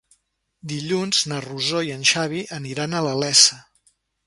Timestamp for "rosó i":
1.47-1.93